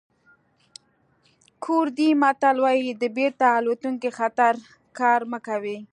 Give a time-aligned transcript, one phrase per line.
[1.63, 4.53] کوردي متل وایي د بېرته راتلونکي خطر
[4.99, 5.77] کار مه کوئ.